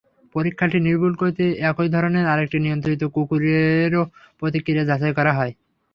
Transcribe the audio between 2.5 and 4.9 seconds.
নিয়ন্ত্রিত কুকুরেরও প্রতিক্রিয়া